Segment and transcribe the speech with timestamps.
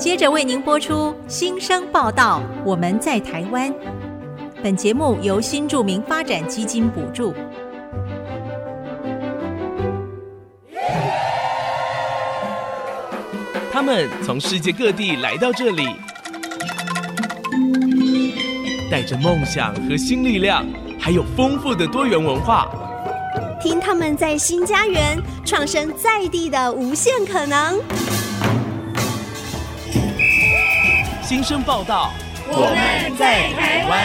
[0.00, 2.40] 接着为您播出新生报道。
[2.64, 3.70] 我们在台湾。
[4.62, 7.34] 本节目由新住民发展基金补助。
[13.70, 15.86] 他们从世界各地来到这里，
[18.90, 20.64] 带着梦想和新力量，
[20.98, 22.66] 还有丰富的多元文化。
[23.62, 27.78] 听他们在新家园创生在地的无限可能。
[31.30, 32.10] 新生报道，
[32.48, 33.96] 我们在台湾。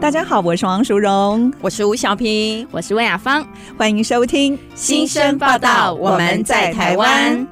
[0.00, 3.44] 大家好，我是王淑荣，我是吴小平，我是魏雅芳，
[3.76, 7.44] 欢迎收听《新生报道》，我们在台湾。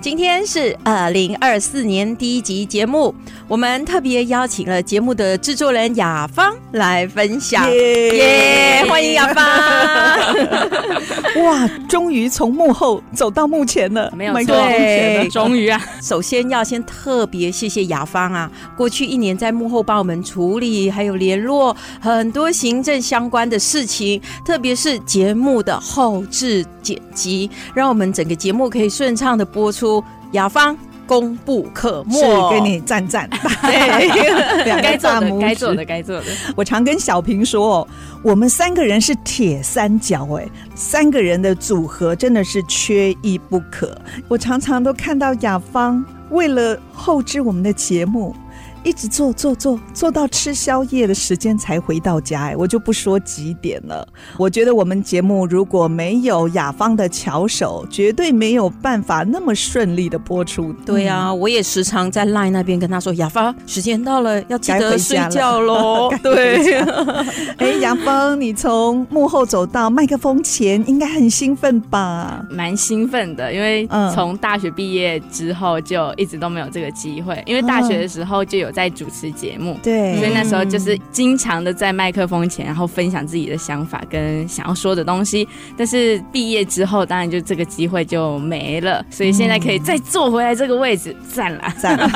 [0.00, 3.12] 今天是二零二四年第一集节目，
[3.48, 7.66] 我们特别邀请了节目的制作人雅芳来分享。
[7.72, 9.42] 耶，欢迎雅芳！
[11.42, 15.82] 哇，终于从幕后走到幕前了，没有错，对，终于啊！
[16.02, 30.04] 首先要先特别谢谢雅芳啊，过去一年在幕后帮我们处理还有联络很多行政相关的事情，特别是节目的后置剪辑，让我们整个节目可以顺畅的播出。
[30.32, 30.76] 雅芳
[31.08, 33.28] 功不可没，是给你赞赞。
[33.62, 36.26] 对，该做的该做的该做的。
[36.54, 37.88] 我常跟小平说，
[38.22, 43.98] 我们三个人是铁三角，哎，三个人的组合真的是缺一不可。
[44.28, 48.36] 我常常都看到雅芳为了后置我们的节目。
[48.84, 54.06] 一直做做做做到吃宵夜的时间才回到家，哎，我就不说几点了。
[54.36, 60.72] 我觉得我们节目如果没有雅芳的巧手，绝对没有办法那么顺利的播出。
[60.86, 66.10] 对啊，我也时常在 LINE 那边跟他说：“雅芳，时间到了，要记得睡觉喽。
[66.22, 66.78] ”对，
[67.58, 72.46] 哎，雅芳，你从幕后走到麦克风前，应该很兴奋吧？
[72.50, 78.67] 蛮兴奋的，因为从大学毕业之后就一直都没有这个机会，因为大学的时候就有。
[78.70, 85.46] 在主持节目，对，所以那时候就是经常的在麦克风前，然后分享自己的想法跟想要说的东西。
[85.76, 92.08] 但是毕业之后，当然就这个机会就没了，所以现在可以再坐回来这个位置，赞啦，赞了。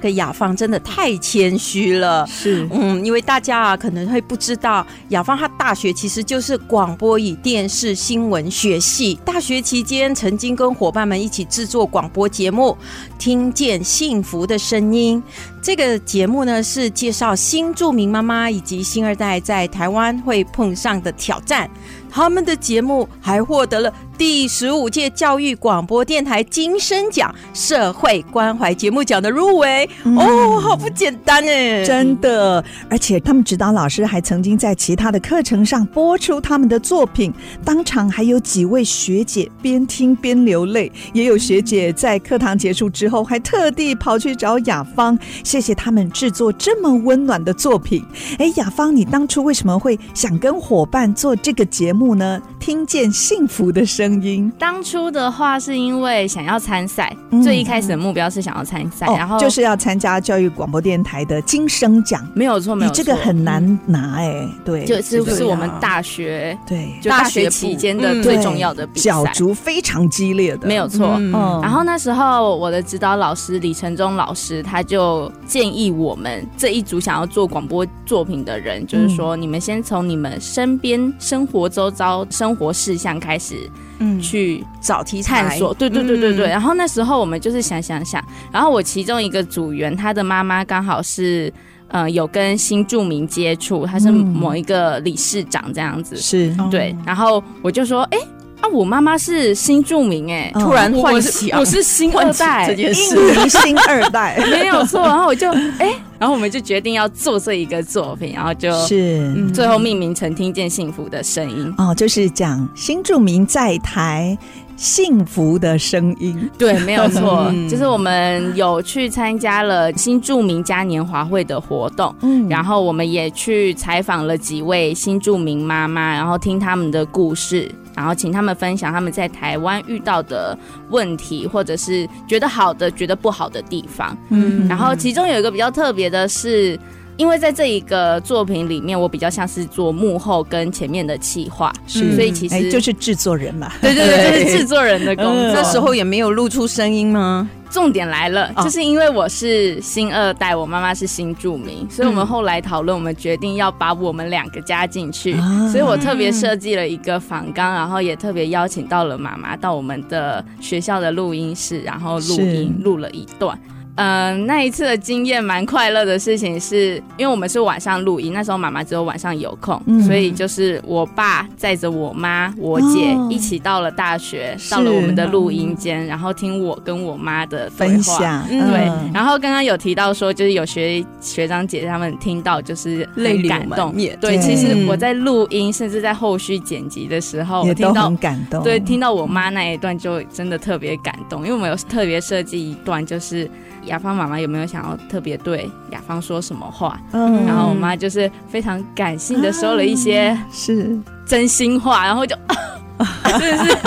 [0.00, 12.76] 可 雅芳真的太谦虚了，是，嗯，因为大家啊可能会不知道，雅芳她大学其实就是广播与电视新闻学系，大学期间曾经跟伙伴们一起制作广播节目，
[13.18, 15.22] 听见幸福的声音。
[15.60, 21.68] 这个节目呢，是介绍新著名妈妈以及新二代在台湾会碰上的挑战。
[22.10, 29.88] 他们的节目还获得了第十五届教育广播电台金声奖社会关怀节目奖的入围。
[30.02, 32.62] 嗯、哦，好不简单哎，真的！
[32.90, 37.32] 而且他们指导老师还曾经在其他的课程上播出他们的作品，
[37.64, 48.04] 当场还有几位学姐边听边流泪，也有学姐在课堂结束之后还特地跑去找雅芳，谢谢他们制作这么温暖的作品。
[48.38, 52.42] 哎，雅芳，你当初为什么会想跟伙伴做这个节目呢？
[52.58, 54.52] 听见幸福的声音。
[54.58, 62.26] 当初的话是因为想要参赛，嗯、最一开始的目标是想要参赛，哦、然后就是要参加教育广播电台的金声奖。
[62.34, 66.88] 没有错，没有错，你这个很难拿哎、欸，对，就是是我们大学对。
[67.00, 71.06] 就大学期间的最重要的比赛，角逐非常激烈的，没有错。
[71.18, 71.32] 嗯，
[71.62, 85.74] 然后那时候我的指导老师李承忠老师他就建议我们这一组想要做广播作品的人，就是说你们先从你们身边生活周遭生活事项开始，嗯，去找题探索。
[85.74, 86.48] 对对对对对。
[86.48, 88.22] 然后那时候我们就是想想想，
[88.52, 91.52] 然后我其中一个组员，他的妈妈刚好是，
[91.88, 96.16] 呃，有跟新住民接触，他是某一个理事长这样子。
[96.16, 96.96] 是对。
[97.06, 98.18] 然后我就说，哎。
[98.60, 102.66] 啊，我妈妈是新住民哎，突然幻想，我是新二代。
[102.68, 104.36] 这件事，印尼新二代。
[104.50, 105.00] 没有错。
[105.02, 109.32] 然后我就 哎，然后我们就决定要做这一个作品，然后就是。
[109.54, 114.36] 最后命名成《听见幸福的声音》哦，就是讲新住民在台
[114.78, 116.48] 幸福的声音。
[116.56, 127.70] 对，没有错， 就是我们有去参加了新著名嘉年华会的活动，嗯，然后我们也去采访了几位新著名妈妈，然后听他们的故事。
[127.96, 130.56] 然后请他们分享他们在台湾遇到的
[130.90, 134.16] 问题，或者是觉得好的、觉得不好的地方。
[134.28, 136.78] 嗯，然后其中有一个比较特别的是，
[137.18, 143.70] 因为在这一个作品里面，我比较像是做幕后跟前面的企划，是所以其实、哎就是制作人嘛。
[143.82, 145.52] 对对对，就是制作人的 工作。
[145.52, 147.50] 那时候也没有露出声音吗？
[147.70, 163.58] 重点来了，哦、就是因为我是新二代，我妈妈是新住民，所以我们后来讨论，我们决定要把我们两个加进去，嗯、所以我特别设计了一个访纲，然后也特别邀请到了妈妈到我们的学校的录音室，然后录音录了一段。
[163.98, 178.46] 嗯、呃，那一次的经验蛮快乐的事情是，因为我们是晚上录音，那时候妈妈只有晚上有空，嗯、所以就是我爸载着我妈、我姐一起到了大学，哦、到了我们的录音间，然后听我跟我妈的分享。
[178.48, 183.92] 对，嗯、然后刚刚有提到说，就是有学学长姐他们听到就是很感动。
[183.96, 188.62] 对，对其实我在录音，甚至在后续剪辑的时候，也都很感动。
[188.62, 193.50] 对，听到我妈那一段就真的特别感动，因为我们有特别设计一段就是。
[193.88, 196.98] 雅芳妈妈有没有想要特别对雅芳说什么话？
[197.12, 200.96] 嗯，然后我妈就是非常感性的说了一些是
[201.26, 202.36] 真心话，然后就。
[203.38, 203.78] 真的是，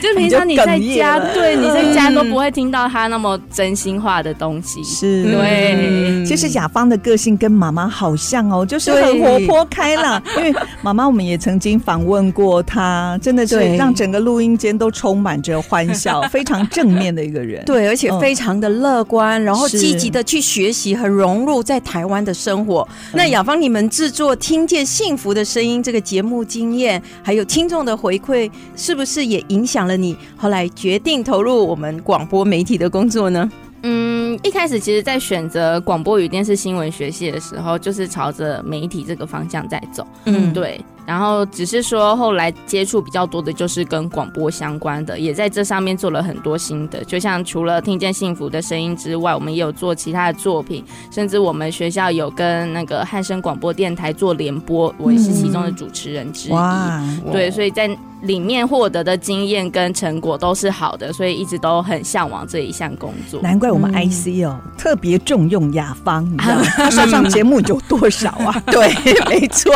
[0.00, 4.82] 就平常你在家，对，你在家都不会听到他那么真心话的东西。
[4.84, 6.24] 是，对。
[6.24, 10.22] 其实雅芳的个性跟妈妈好像哦，就是很活泼开朗。
[10.38, 17.64] 因为妈妈我们也曾经访问过她，真的是让整个录音间都充满着欢笑， 非常正面的一个人。
[17.64, 22.86] 对，而且非常的乐观，然后积极的去学习和融入在台湾的生活。
[23.12, 28.50] 那雅芳，你们制作《听见幸福的声音》这个节目经验，还有听众的回馈。
[28.76, 33.50] 是不是也影响了你后来决定投入我们广播媒体的工作呢？
[33.82, 40.06] 嗯，一开始其实，在选择广播与电视新闻学系的时候，就是朝着媒体这个方向在走。
[40.24, 40.80] 嗯，对。
[41.06, 47.04] 然后只是说，后来接触比较多的就是跟广播相关的，也在这上面做了很多心得。
[47.04, 56.52] 就像除了听见幸福的声音之外，我们也有做其他的作品，甚至我们学校有跟那个汉声广播电台做联播，我也是其中的主持人之一。
[56.54, 57.86] 嗯、对，所以在
[58.22, 63.42] 里面获得的经验跟成果都是好的，所以一直都很向往这一项工作。
[63.42, 66.62] 难怪我们 IC 哦、嗯、特别重用雅芳，你知道吗？
[66.76, 68.62] 他 上上节目有多少啊？
[68.66, 68.88] 对，
[69.28, 69.74] 没错。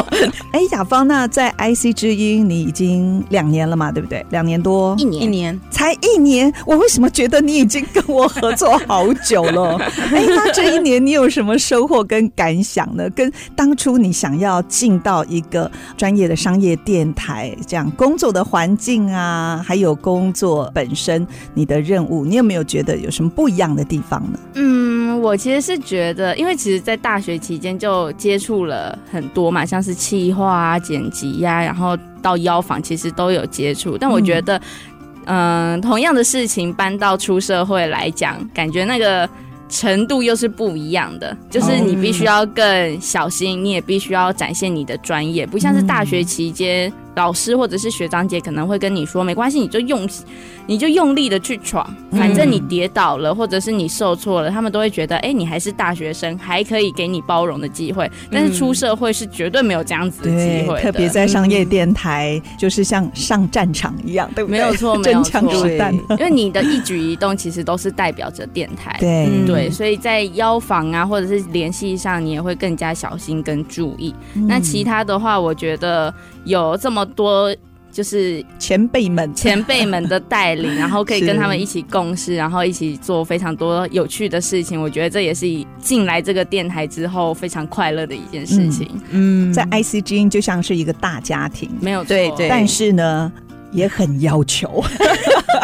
[0.52, 1.17] 哎，雅芳那。
[1.18, 4.24] 那在 IC 之音，你已经两年了嘛，对不对？
[4.30, 6.52] 两年多，一年，一年，才一年。
[6.64, 9.76] 我为什么觉得你已经跟我合作好久了？
[10.14, 13.10] 哎，那这一年你有什么收获跟感想呢？
[13.10, 24.38] 跟当初你想要进到一个专业的商业电台这样工作的环境啊，还有工作本身你的任务，你有没有觉得有什么不一样的地方呢？
[24.54, 31.07] 嗯，我其实是觉得，因为其实，在大学期间就接触了很多嘛，像是企划啊、剪。
[31.10, 33.96] 挤压，然后到腰房，其实都有接触。
[33.98, 34.60] 但我觉得，
[35.26, 39.28] 嗯、呃，同样的事情搬到出社会来讲，感觉那个
[39.68, 41.36] 程度又是不一样的。
[41.50, 46.92] 就是你必须要更小心，你也必须要展现你的专业，不像是大学期间。
[47.18, 50.08] 老师或者是学长姐可能会跟你说，没关系，你就用，
[50.68, 58.08] 你就用力的去闯，反正你跌倒了，或者是你受挫了，他们都会觉得，哎，你还是大学生，还可以给你包容的机会。
[58.30, 64.60] 但是出社会是绝对没有这样子的机会，特别在商业电台，就是像上战场一样，对不对？
[64.60, 65.40] 没有错， 没有错，
[66.10, 74.14] 因为你的一举一动其实都是代表着电台， 对对，所以在邀访啊，或者是联系上，你也会更加小心跟注意。
[74.46, 76.14] 那其他的话，我觉得。
[76.44, 77.54] 有这么多
[77.90, 84.80] 就是前辈们前辈们的带领， 然后可以跟他们一起共事，然后一起做非常多有趣的事情。
[84.80, 85.46] 我觉得这也是
[85.80, 88.88] 进来这个电台之后非常快乐的一件事情。
[89.10, 92.08] 嗯，在 IC 之音就像是一个大家庭，没有错。
[92.08, 93.32] 对对，但是呢。
[93.70, 94.82] 也很要求，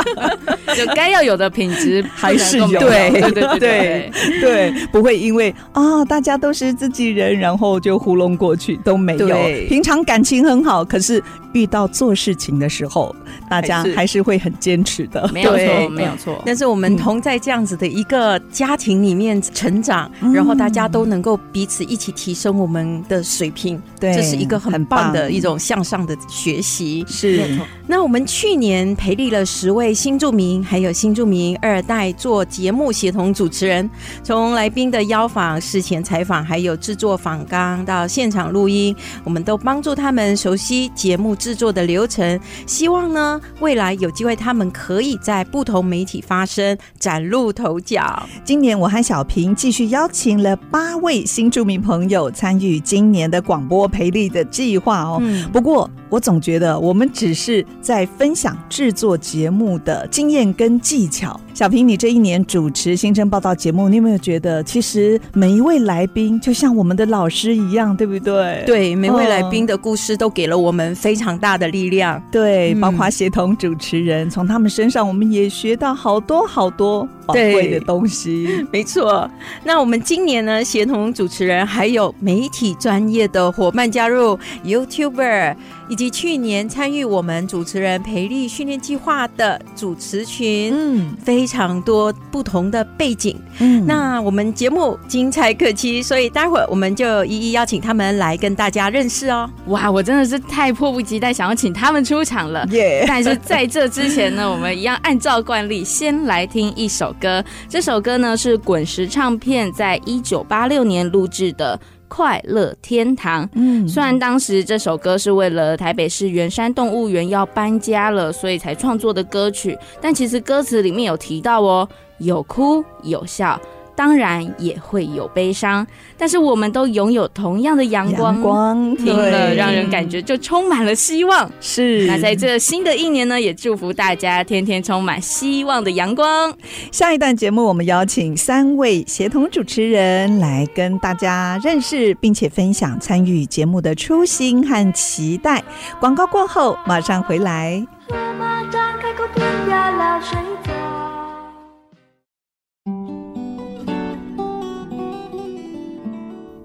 [0.77, 9.29] 就该要有的品质 还是有，对对对对 对，不会因为啊大家都是自己人，然后就糊弄过去都没有。
[9.69, 13.15] 平常感情很好，可是遇到做事情的时候，
[13.49, 15.29] 大家还是会很坚持的。
[15.33, 16.43] 没有错，没有错。
[16.47, 27.05] 但是我们同在这样子的一个家庭里面成长，然后大家都能够彼此一起提升我们的水平，对，这是一个很棒的一种向上的学习。
[27.09, 27.59] 是。
[27.87, 33.89] 那我们去年培力了十位新住民，还有新住民二代做节目协同主持人，
[34.23, 42.41] 从来宾的邀访、事前采访，还有制作访纲到现场录音，我们都帮助他们熟悉节目制作的流程。
[42.67, 43.24] 希望呢，
[43.61, 48.23] 未来有机会他们可以在不同媒体发声，崭露头角。
[48.45, 55.19] 今年我和小平继续邀请了八位新著名朋友参与今年的广播培力的计划哦。
[55.21, 55.91] 嗯，不过。
[56.11, 61.41] 我总觉得我们只是在分享制作节目的经验跟技巧。
[61.53, 68.63] 小平，你这一年主持新生报道节目，你有没有觉得，其实每一位来宾就像我们的老师一样，对不对？
[68.65, 72.23] 对，每位来宾的故事都给了我们非常大的力量。
[72.31, 78.67] 对，包括协同主持人，从他们身上我们也学到好多好多宝贵的东西。
[78.73, 79.31] 没错。
[79.63, 85.55] 那我们今年呢，协同主持人还有媒体专业的伙伴加入，YouTuber。
[85.89, 99.49] 以及去年参与我们主持人培力训练计划的主持群，嗯，非常多不同的背景，嗯，那我们节目精彩可期，所以待会儿我们就一一邀请他们来跟大家认识哦。
[99.67, 103.05] 哇，我真的是太迫不及待想要请他们出场了， 耶！
[103.07, 111.79] 但是在这之前呢，我们一样按照惯例先来听一首歌，这首歌呢是滚石唱片在一九八六年录制的。
[112.09, 113.49] 快乐天堂。
[113.55, 123.61] 嗯，虽然当时这首歌是为了台北市圆山动物园要搬家了，所以才创作的歌曲，但其实歌词里面有提到哦，有哭有笑。
[123.97, 125.87] 当然也会有悲伤，
[126.19, 131.51] 但是我们都拥有同样的阳光，阳光听了让人感觉就充满了希望。
[131.61, 136.53] 是，那在这新的一年呢，也祝福大家天天充满希望的阳光。
[136.91, 145.63] 下一段节目，我们邀请三位协同主持人来跟大家认识，并且分享参与节目的初心和期待。
[146.01, 147.87] 广告过后马上回来。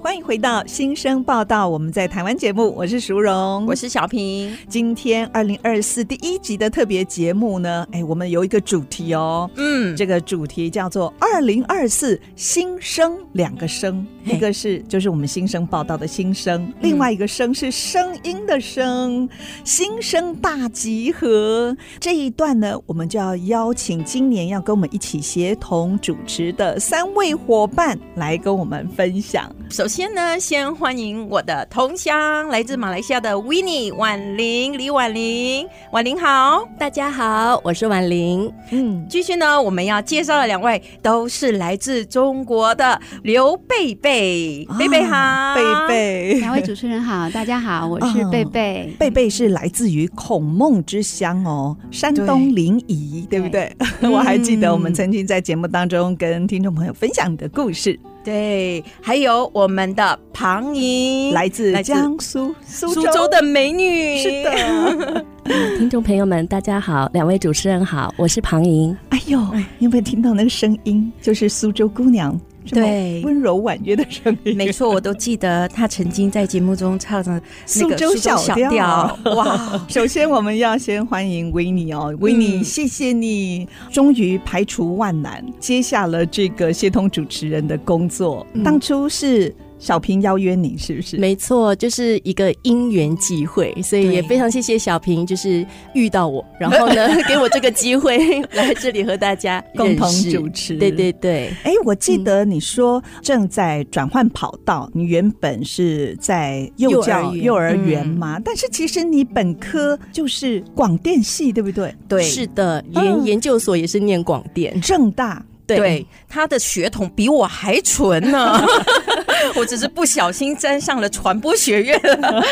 [0.10, 4.58] 欢迎回到新生报道，我们在台湾节目，我是淑荣，我是小平。
[4.68, 19.30] 今天二零二四第一集的特别节目呢，哎，我们有一个主题哦，嗯，这个主题叫做二零二四新生两个生，一个是就是我们新生报道的新生，另外一个生是声音的声，
[19.64, 21.78] 新生大集合。
[22.00, 29.56] 这一段呢，我们就要邀请今年要跟我们一起协同主持的三位伙伴来跟我们分享。
[29.70, 29.99] 首先。
[30.00, 38.50] 先呢，先欢迎我的同乡，来自马来西亚的 Winnie 婉玲，李婉玲，婉玲好，大家好，我是婉玲。
[38.72, 53.42] 嗯，继续呢，我们要介绍的两位都是来自中国的刘贝贝，贝贝好，贝贝，两位主持人好，大家好，我是贝贝，贝贝是来自于孔孟之乡哦，山东临沂，对。
[53.42, 53.76] 不对？
[54.00, 58.00] 对 我还记得我们曾经在节目当中跟听众朋友分享你的故事。
[58.24, 64.18] 对，还有我们的庞莹，来自江苏苏州，苏州的美女。
[64.18, 65.26] 是的，
[65.80, 68.96] 听众朋友们，大家好，两位主持人好，我是庞莹。
[69.10, 69.40] 哎呦，
[69.78, 71.12] 你有没有听到那个声音？
[71.22, 72.40] 就是苏州姑娘。
[72.74, 79.18] 对，温柔婉约的声音，没错，我都记得他曾经在节目中唱的苏州小调。
[79.36, 79.86] 哇！
[79.90, 88.46] 首先，我们要先欢迎维尼哦，维尼，谢谢你，终于排除万难，接下了这个协同主持人的工作。
[88.64, 89.56] 当初是。
[89.80, 91.18] 小平邀约你是不是？
[91.18, 100.76] 没错，就是一个因缘际会，所以也非常谢谢小平，就是遇到我，然后呢， 给我这个机会来这里和大家 共同主持。
[100.76, 111.96] 对对对，哎，我记得你说正在转换跑道，嗯、你原本是在幼教幼儿园嘛，嗯、但是其实你本科就是广电系，对不对？
[112.08, 115.44] 对，是的，研研究所也是念广电，正大。
[115.66, 118.60] 对，对，他的血统比我还纯呢，
[119.56, 122.00] 我只是不小心沾上了传播学院，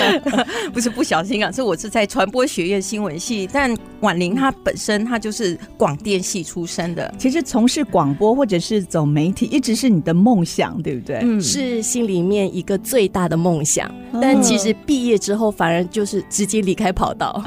[0.73, 7.13] 不是不小心啊，是我是在传播学院新闻系，但婉玲她本身她就是广电系出身的。
[7.17, 11.19] 其实从事广播或者是走媒体，一直是你的梦想，对不对？
[11.21, 13.89] 嗯，是心里面一个最大的梦想。
[14.21, 17.43] 但其实毕业之后，反而就是直接离开跑道，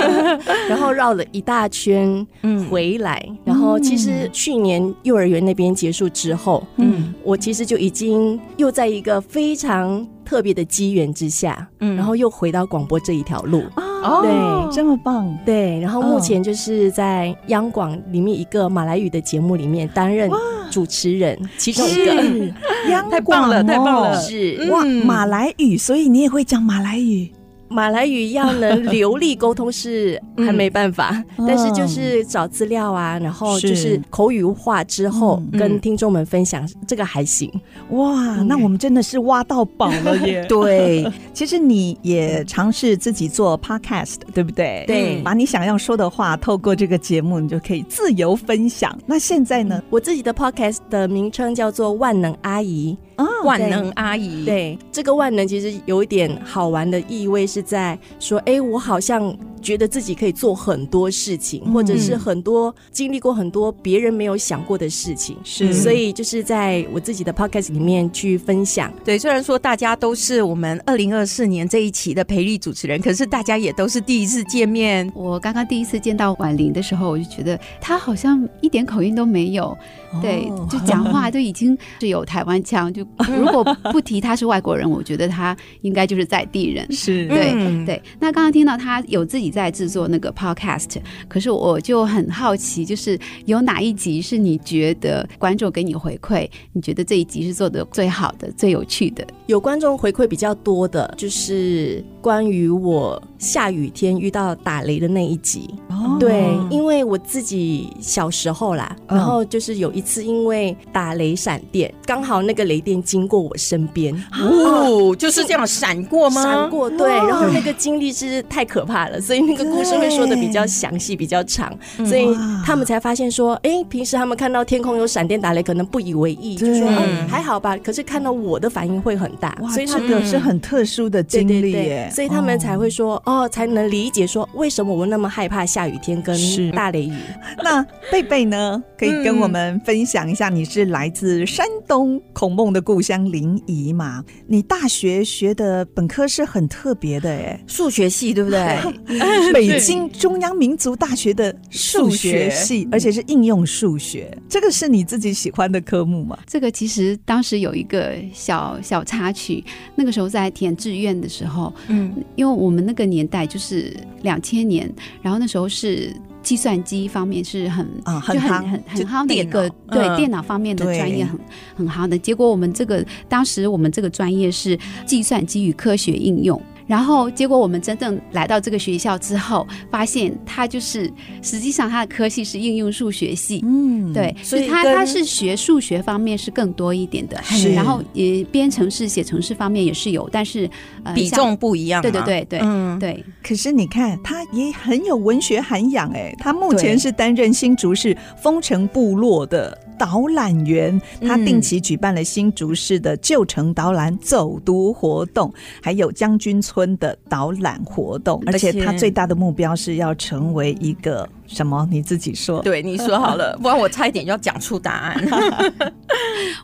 [0.68, 2.24] 然后绕了一大圈
[2.70, 4.84] 回来，然后其实去年。
[5.02, 20.30] 幼儿园那边结束之后，嗯，我其实就已经又在一个非常特别的机缘之下，嗯，然后又回到广播这一条路，哦，对，这么棒，对，然后目前就是在央广里面一个马来语的节目里面担任
[20.70, 22.14] 主持人，其中一个，
[22.90, 24.68] 央广，太棒了，太棒了，是。
[24.70, 27.30] 哇，马来语，所以你也会讲马来语。
[27.74, 37.50] 马来语要能流利沟通是还没办法，嗯、但是就是找资料啊，然后就是口语化之后跟听众们分享，这个还行。
[37.90, 40.44] 哇，那我们真的是挖到宝了耶！
[40.48, 44.84] 对，其实你也尝试自己做 podcast，对不对？
[44.86, 48.96] 对，把你想要说的话透过这个节目，你就可以自由分享。
[49.04, 49.82] 那现在呢？
[49.90, 52.96] 我自己的 podcast 的名称叫做万能阿姨。
[53.44, 54.44] 万能阿姨。
[54.44, 59.36] 对，这个万能其实有一点好玩的意味，是在说，哎，我好像。
[59.64, 68.92] 觉得自己可以做很多事情，或者是很多经历过很多别人没有想过的事情，是，所以就是在我自己的 podcast 里面去分享。
[69.02, 75.10] 对，虽然说大家都是我们二零二四年这一期的培力主持人，可是大家也都是第一次见面。
[75.14, 79.74] 我刚刚第一次见到婉玲的时候，我就觉得她好像一点口音都没有，
[80.20, 82.92] 对，就讲话就已经是有台湾腔。
[82.92, 83.02] 就
[83.38, 86.86] 如果不提她是外国人，我觉得她应该就是在地人。
[86.92, 88.02] 是，对对。
[88.20, 89.53] 那刚刚听到她有自己。
[89.54, 90.96] 在制作那个 podcast，
[91.28, 99.24] 可是我就很好奇，就是有哪一集是你觉得观众给你回馈，你觉得这一集是做的最好的、最有趣的？
[99.46, 105.72] 有观众回馈比较多的，就是关于我下雨天遇到打雷的那一集。
[105.90, 116.42] 哦，对，因为我自己小时候啦，然后就是有一次因为打雷闪电，刚好那个雷电经过我身边，哦，就是这样闪过吗？
[116.42, 119.44] 闪过，对，然后那个经历是太可怕了，所以。
[119.44, 121.70] 那个故事会说的比较详细，比较长，
[122.06, 122.34] 所以
[122.64, 127.76] 他们才发现说，哎、欸，平时他们看到天空有闪电打雷，可能不以为意，就说、嗯、还好吧。
[127.76, 132.10] 可是看到我的反应会很大，所以这个是很特殊的经历耶。
[132.10, 136.36] 所以他们才会说，哦，才能理解说为什么我那么害怕下雨天跟
[136.72, 137.12] 大雷雨。
[137.62, 144.24] 那贝贝呢，可以跟我们分享一下，你是来自山东孔孟的故乡临沂嘛？
[144.46, 148.78] 你大学学的本科是很特别的，哎，数学系，对不对？
[149.52, 156.38] 北京中央民族大学的数学系，而且是应用数学，这个是你自己喜欢的科目吗？
[156.46, 159.64] 这个其实当时有一个小小插曲，
[159.94, 166.12] 那个时候在填志愿的时候，嗯，因为我们那个年代就是两千年，然后那时候是
[166.42, 171.38] 计算机方面是很啊很很很很好的一个对电脑方面的专业很
[171.76, 176.60] 很好的，结果我们这个当时我们这个专业是计算机与科学应用。
[176.86, 181.10] 然后，结果我们真正来到这个学校之后，发现他就是
[181.42, 187.72] 实际上他的科系是应用数学系，嗯，对，所以他他是学数学方面是更多一点的，是。
[187.72, 190.68] 然后也编程式、写程式方面也是有，但是
[191.04, 192.02] 呃比重不一样。
[192.02, 193.24] 对对对对，嗯对。
[193.42, 211.28] 可是你看，他也很有文学涵养哎，他目前是担任新竹市丰城部落的导览员，他定期举办了新竹市的旧城导览走读活动，还有将军村的导览活动，而且他最大的目标是要成为一个。
[211.46, 211.86] 什么？
[211.90, 212.62] 你自己说。
[212.62, 215.92] 对，你说好了， 不然我差一点就要讲出答案。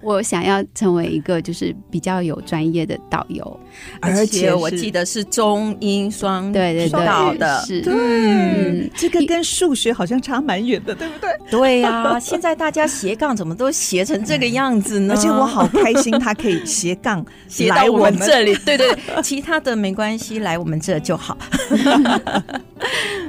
[0.03, 3.61] 我想要成为一个就是比较有专业的导游，
[4.01, 11.31] 而且我记得是中英双对对对的，是嗯，这个跟数学好像差蛮远的，对不对？
[11.51, 15.15] 对呀、啊，现在大家斜杠怎么都斜成这个样子呢？
[15.15, 18.55] 而且我好开心，他可以斜杠 斜到我们这里。
[18.65, 21.37] 对对，其他的没关系，来我们这就好。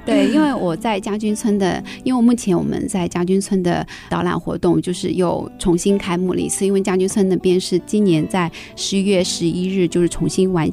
[0.05, 10.69] 对，因为我在将军村的，因为目前我们在将军村的导览活动就是又重新开幕了一次，因为将军村那边是今年在十一月十一日就是重新完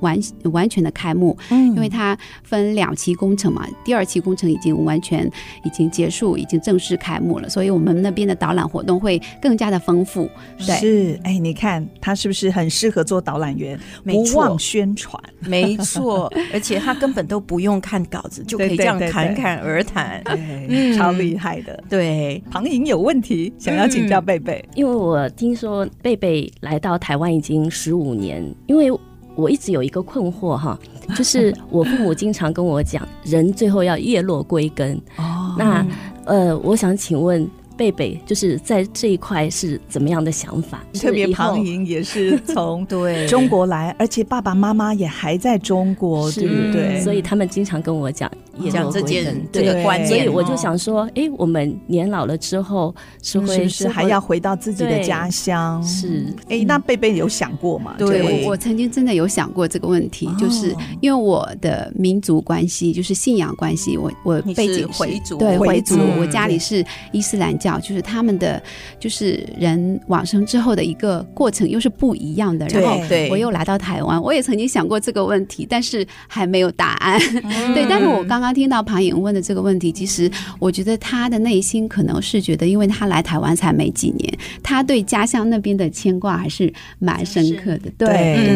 [0.00, 5.30] 完完全的开幕，嗯，因为它分两期工程嘛，第二期工程已经完全
[5.64, 10.28] 已经结束，已经正式开幕了，所以我们那边的导览活动会更加的丰富。
[10.58, 13.78] 对，是，哎，你看他是不是很适合做导览员？
[14.04, 18.58] 不忘宣传，没错， 而且他根本都不用看稿子就。
[18.64, 21.82] 可以这样侃侃而谈，嗯，超厉害的。
[21.88, 28.90] 对，庞莹有问题想要请教贝贝，因为我听说贝贝来到台湾已经十五年，因为
[29.34, 30.78] 我一直有一个困惑哈，
[31.16, 34.96] 就是我父母经常跟我讲，人最后要叶落归根。
[35.16, 35.86] 哦，那
[36.24, 37.48] 呃，我想请问。
[37.76, 40.84] 贝贝就是在这一块是怎么样的想法？
[40.92, 47.00] 特别庞莹也是从 对中国来，而且爸爸妈妈也还在中国，对不对？
[47.00, 48.30] 所以他们经常跟我讲
[48.70, 55.82] 讲这件这个观念，所以我就想说，哎，我们年老了之后是会是还要回到自己的家乡？
[55.82, 57.94] 是哎，那贝贝有想过吗？
[57.98, 67.74] 对，我曾经真的有想过这个问题，就是因为我的民族关系，就是信仰关系，我我背景回族，对回族，我家里是伊斯兰教。
[67.84, 68.62] 就是他们的，
[68.98, 72.66] 就是人往生之后的一个过程，又是不一样的。
[72.68, 77.20] 然后我又来到台湾，我也曾经想过这个问题，但是还没有答案。
[77.42, 87.90] 嗯、 对，但是我刚刚听到庞颖问的这个问题，其实我觉得他的内心可能是觉得，因为他来台湾才没几年，他对家乡那边的牵挂还是蛮深刻的。
[87.96, 88.06] 对，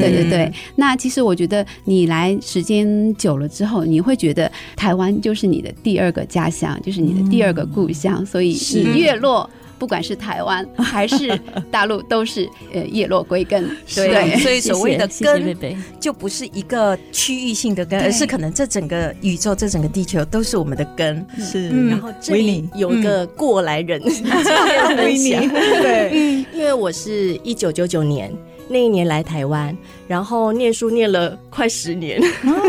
[0.01, 8.99] 对，对，对，那其实我觉得你来时间久了之后，你会觉得台湾就是你的第二个家乡，就是你的第二个故乡，所以你。
[8.99, 11.39] 越落不管是台湾还是
[11.71, 13.69] 大陆，都是呃叶落归根。
[13.95, 15.57] 对，所以所谓的根
[16.01, 21.25] 就不是一个区域性的根，而是可能这整个宇宙、这整个地球都是我们的根。
[21.39, 24.03] 是，然后这里有一个过来人，
[24.99, 25.31] 维尼，
[25.81, 28.33] 对， 因为我是一九九九年。
[28.69, 29.77] 那一年来台湾，
[30.07, 32.21] 然后念书念了快十年，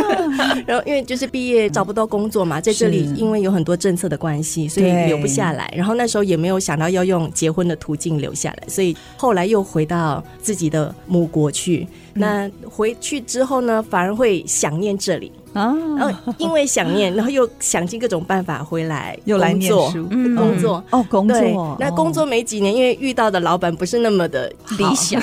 [0.65, 5.71] 然后因为就是毕业找不到工作嘛，在这里因为有很多政策的关系，所以留不下来。
[5.75, 11.87] 然后那时候也没有想到要用结婚的途径留下来，所以后来又回到自己的母国去。
[12.13, 15.31] 那回去之后呢，反而会想念这里。
[15.53, 20.83] 啊，然后因为想念，然后又想尽各种办法回来，又来念书，工作。
[20.91, 21.77] 哦，工作。
[21.79, 25.21] 那工作没几年，因为遇到的老板不是那么的理想，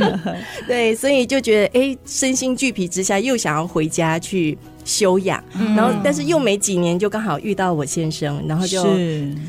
[0.66, 5.42] 对，所以就觉得哎，身心俱疲之下，又想要回家去休养。
[5.76, 8.86] 然后，但是又没几年，就刚好遇到我先生，然后就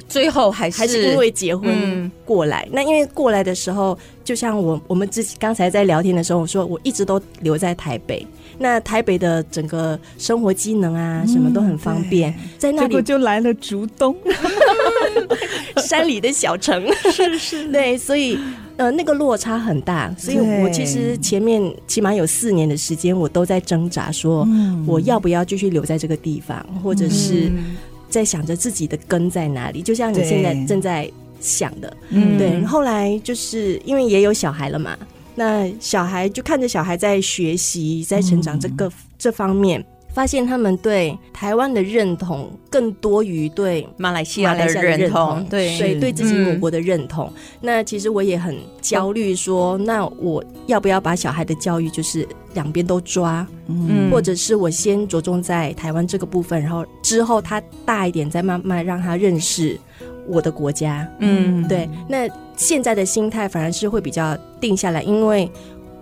[0.07, 2.67] 最后还是还是因为结婚过来。
[2.71, 8.27] 那因为过来的时候，就像我我们之前刚才在聊天的时候，我说我一直都留在台北。
[8.61, 14.13] 那台北的整个生活机能啊，什么都很方便，嗯、在那里就来了竹东，
[15.87, 18.37] 山里的小城，是是，对，所以
[18.75, 24.45] 呃，那个落差很大，所以我其实前面起码有四年的时间，我都在挣扎，说
[24.85, 27.49] 我要不要继续留在这个地方，嗯、或者是
[28.09, 32.61] 在想着自己的根在哪里，就像你现在正在想的，嗯，对。
[32.65, 34.97] 后来就是因为也有小孩了嘛。
[35.39, 39.81] 那小孩就看着小孩在学习，在成长这个、嗯、这方面，
[40.13, 47.27] 发现他们对台湾的认同更多于对马来西亚的认同，对，所以对自己母国的认同。
[47.27, 59.79] 嗯、那其实我也很焦虑，说那我要不要把小孩的教育就是两边都抓，嗯，或者是我先着重在台湾这个部分，然后之后他大一点再慢慢让他认识
[60.29, 62.29] 我的国家，嗯，对，那。
[62.59, 65.49] 现在的心态反而是会比较定下来，因为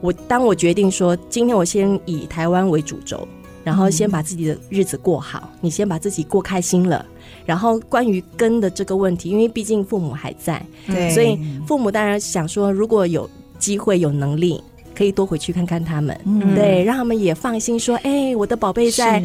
[0.01, 3.27] 我当我决定说今天我先以台湾为主轴，
[3.63, 7.05] 然后先把自己的日子过好，你先把自己过开心了，
[7.45, 11.37] 然后关于根的这个问题，因为毕竟父母还在，对，所以
[11.67, 14.59] 父母当然想说，如果有机会有能力，
[14.95, 19.23] 可以多回去看看他们，嗯、对，让他们也放心说，哎，我的宝贝在。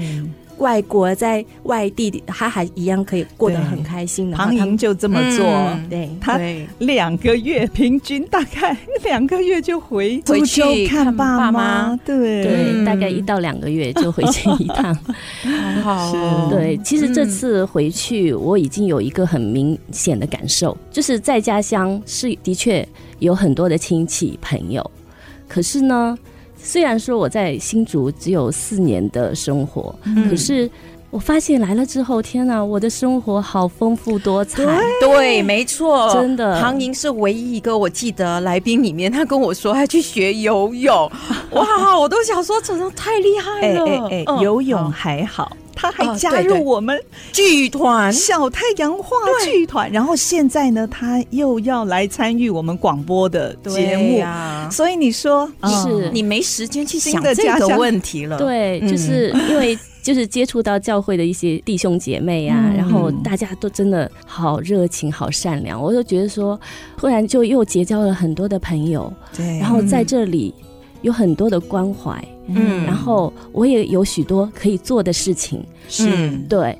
[0.58, 4.36] 外国在外地，他还一样可以过得很开心的。
[4.36, 6.38] 唐莹就这么做，嗯、对，他
[6.78, 12.44] 两个月平均大概两个月就回回去看爸妈，对。
[12.44, 14.96] 对，大概一到两个月就回去 一趟，
[15.42, 16.48] 很好、哦。
[16.50, 22.86] 对，其实这次回去，我已经有一个很明显的感受，就是在家乡是的确
[23.18, 24.88] 有很多的亲戚朋友，
[25.48, 26.16] 可是呢。
[26.62, 30.70] 虽然说我在新竹只有四年的生活，嗯、可是
[31.10, 34.64] 我发现来了之后，天哪，我的生活好丰富多彩。
[35.00, 36.58] 对，没错，真的。
[36.60, 41.10] 唐莹是唯一一个我记得来宾里面，他跟我说他去学游泳，
[41.50, 43.84] 哇，我都想说，真的太厉害了。
[43.84, 45.54] 哎哎哎，嗯、游泳还好。
[45.74, 46.98] 他还加入我们
[47.32, 48.12] 剧团。
[48.12, 54.20] 小太阳话剧团，然后现在呢，他又要来参与我们广播的节目。
[54.20, 54.68] 啊。
[54.70, 56.10] 所以你说是。
[56.12, 58.36] 你没时间去想这个问题了？
[58.36, 66.60] 对，就是因为就是接触到教会的一些弟兄姐妹啊，然后大家都真的好热情、好善良，我就觉得说，
[66.96, 69.12] 突然就又结交了很多的朋友。
[69.34, 70.54] 对，然后在这里
[71.00, 72.22] 有很多的关怀。
[72.46, 76.78] 嗯，然后我也有许多可以做的事情，是、嗯、对。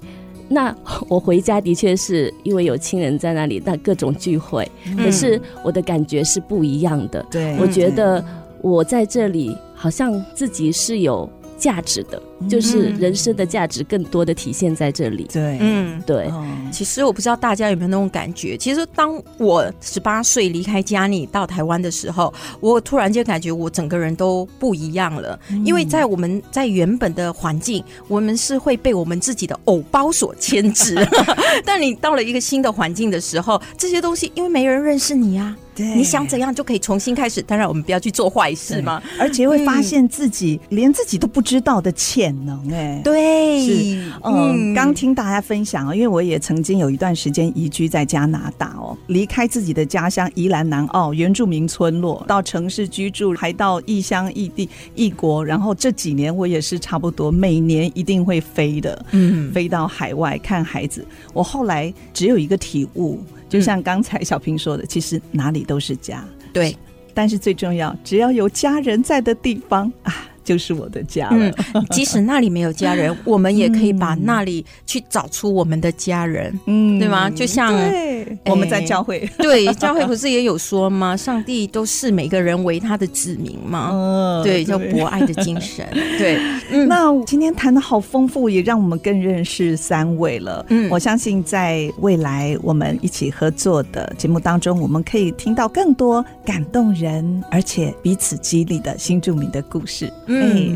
[0.49, 0.75] 那
[1.09, 7.25] 我回家的确是因为有亲人在那里，那各种聚会，嗯、可是我的感觉是不一样的。
[7.31, 8.23] 对，我觉得
[8.61, 11.27] 我在这里好像自己是有
[11.63, 12.21] 价值的。
[12.51, 15.29] 就是人生的价值更多的体现在这里。
[15.33, 16.29] 对，嗯，对。
[16.73, 18.57] 其实我不知道大家有没有那种感觉。
[18.57, 25.39] 其实当我十八岁离开家里到台湾的时候，我突然间感觉我整个人都不一样了。
[25.65, 30.97] 因为在我们在原本的环境，我们是会被我们自己的偶包所牵制。
[31.65, 37.41] 但你到了一个新的环境的时候，这些东西因为没人认识你啊，对，你想怎样就可以重新开始。
[37.43, 44.13] 当然，我们不要去做坏事嘛，而且会发现自己连自己都不知道的潜能哎，对，是。
[44.23, 61.07] 嗯，刚听大家分享啊，因为我也曾经有一段时间移居在加拿大哦，离开自己的家乡宜兰南澳原住民村落，到城市居住，还到异乡异地异国，然后这几年我也是差不多每年一定会飞的，嗯，飞到海外看孩子。
[61.33, 63.19] 我后来只有一个体悟，
[63.53, 66.75] 就像刚才小平说的，其实哪里都是家，对，
[67.13, 70.29] 但是最重要，只要有家人在的地方啊。
[70.45, 71.51] 就是我的家了。
[71.75, 77.31] 嗯， 即使那里没有家人， 我们也可以把那里去找出我们的家人，嗯，对吗？
[77.31, 81.17] 就像对我们在教会， 对教会不是也有说吗？
[81.17, 83.91] 上帝都视每个人为他的子民吗？
[83.93, 85.87] 嗯，对，叫博爱的精神。
[86.19, 86.39] 对，
[86.71, 90.65] 嗯，那今天谈的好丰富，也让我们更认识三位了。
[90.69, 100.13] 嗯，我相信在未来我们一起合作的节目当中，我们可以听到更多感动人而且彼此激励的新著名的故事。
[100.27, 100.32] 嗯，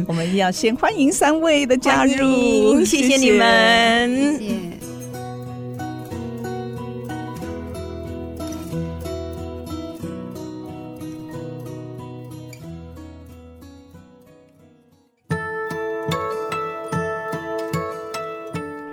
[0.06, 4.54] 我们要先欢迎三位的加入，谢谢你们，谢谢。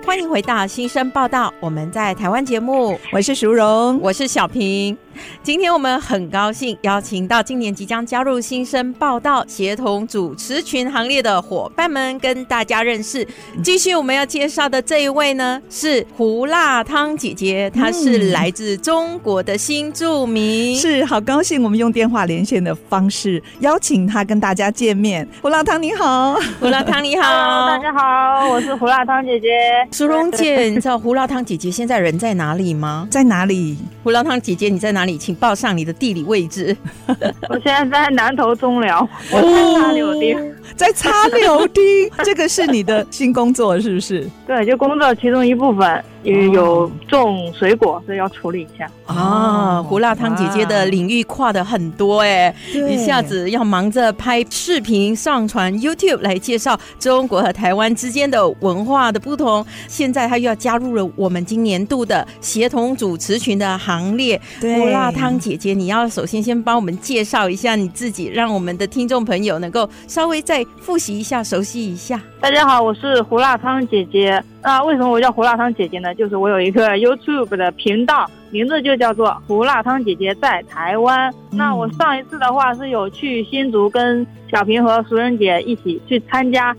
[0.06, 4.96] 欢迎回到新生报道，我们在台湾节目，我是淑荣，我是小平。
[5.42, 13.26] 今天我们很高兴邀请到今年即将加入新生报道协同主持群行列的伙伴们，跟大家认识。
[13.62, 25.28] 继续我们要介绍的这一位呢，是胡辣汤姐姐，她是来自中国的新著名，嗯、是好高兴我们用电话连线的方式邀请她跟大家见面。
[25.42, 29.48] 胡辣汤你好，胡辣汤你好，Hello, 大家好，我是胡辣汤姐姐。
[29.92, 33.06] 苏荣姐，你知道胡辣汤姐姐现在人在哪里吗？
[33.10, 33.76] 在哪里？
[34.02, 35.03] 胡辣汤姐姐你在哪里？
[35.18, 36.76] 请报上你的地理位置。
[37.48, 41.82] 我现在在南投中寮，我在插柳丁，在插柳丁。
[42.24, 44.28] 这个是你的新工作是不是？
[44.46, 46.04] 对，就工作其中一部分。
[46.24, 49.82] 因为有种水果，所以要处理一下啊。
[49.82, 64.40] 胡辣汤姐姐的领域跨的很多哎，一下子要忙着拍视频上传 YouTube 来介绍中国和台湾之间的文化的不同，现在她又要加入了我们今年度的协同主持群的行列。
[64.60, 72.18] 胡辣汤姐姐，你要首先先帮我们介绍一下你自己，让我们的听众朋友能够稍微再复习一下、熟悉一下。
[72.40, 74.42] 大家好，我是胡辣汤姐姐。
[74.62, 76.13] 那为什么我叫胡辣汤姐姐呢？
[76.14, 81.30] 就是我有一个 YouTube 的频道，名字就叫做胡辣汤姐姐在台湾。
[81.50, 86.74] 嗯、那我上一次的话是有去新竹跟小平和熟人姐一起去参加，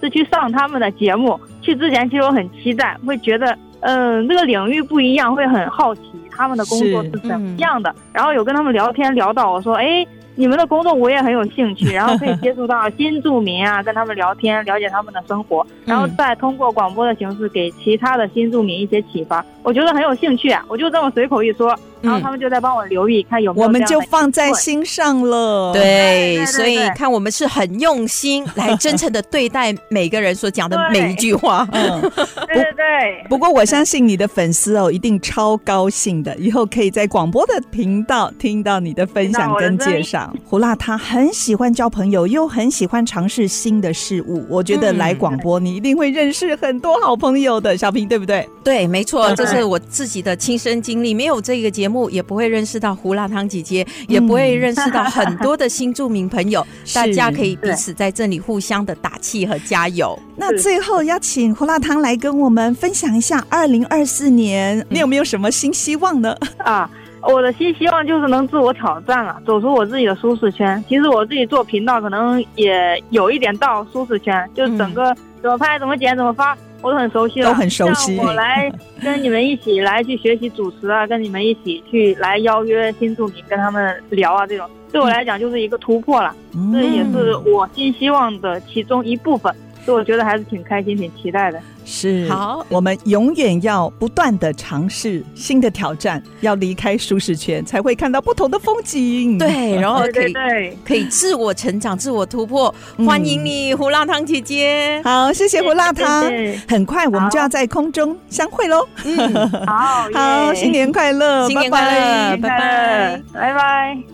[0.00, 1.38] 是去上他们的节目。
[1.60, 7.90] 去之前其实我很期待，会觉得嗯、呃、这个领域不一样，会很好奇他们的工作是怎么样的。
[7.90, 10.06] 嗯、然后有跟他们聊天聊到，我说哎。
[10.34, 21.78] 你们的工作我也很有兴趣， 然后可以接触到新住民啊，跟他们聊天，了解他们的生活，然后再通过广播的形式给其他的新住民一些启发，我觉得很有兴趣啊，我就这么随口一说。
[22.02, 23.66] 然后他们就在帮我留意，看有没有。
[23.66, 25.72] 我们就放在心上了。
[25.72, 31.66] 对，所以看我们是很用心来真诚的对待每个人所讲的每一句话。
[31.70, 33.26] 嗯，对对对。
[33.28, 40.34] 不过我相信你的粉丝哦，一定超高兴的，以后可以在广播的频道听到你的分享跟介绍。
[40.44, 44.44] 胡辣他很喜欢交朋友，又很喜欢尝试新的事物。
[44.48, 47.76] 我觉得来广播，你一定会认识很多好朋友的。
[47.76, 48.48] 小平对不对？
[48.64, 51.14] 对，没错，这是我自己的亲身经历。
[51.14, 51.91] 没有这个节目。
[52.10, 56.66] 也不会认识到胡辣汤姐姐，也不会认识到很多的新著名朋友。
[56.94, 60.18] 大家可以彼此在这里互相的打气和加油。
[60.36, 66.36] 那最后邀请胡辣汤来跟我们分享一下，二零二四年你有没有什么新希望呢？
[66.58, 66.90] 啊，
[67.22, 70.82] 我的新希望就是能自我挑战了，走出我自己的舒适圈。
[70.88, 76.56] 其实我自己做频道，可能也有一点到舒适圈，就是整个怎么拍、怎么剪、怎么发。
[76.80, 78.18] 我都很熟悉了，都很熟悉。
[78.18, 86.34] 我来跟你们一起来去学习主持啊，跟你们一起去来邀约新住民跟他们聊啊，这种对我来讲就是一个突破了，
[86.72, 89.54] 这也是我新希望的其中一部分。
[89.84, 91.60] 所以我觉得还是挺开心、挺期待的。
[91.84, 99.36] 是，好，我们永远要不断的尝试新的挑战，要离开舒适圈，才会看到不同的风景。
[99.38, 102.72] 对， 然后可以对对对可以自我成长、自我突破。
[102.96, 105.00] 嗯、欢迎你，胡辣汤姐姐。
[105.04, 106.28] 好，谢谢胡辣汤。
[106.28, 108.86] 谢谢，很快我们就要在空中相会喽。
[109.04, 114.11] 嗯， 好， 好，新年快乐，新年快乐，拜拜，拜拜。